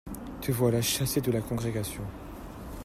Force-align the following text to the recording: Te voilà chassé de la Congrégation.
Te 0.41 0.51
voilà 0.51 0.81
chassé 0.81 1.21
de 1.21 1.31
la 1.31 1.41
Congrégation. 1.41 2.01